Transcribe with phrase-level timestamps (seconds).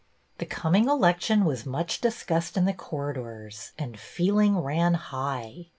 [0.39, 5.67] The coming election was much discussed in the corridors, and feeling ran high.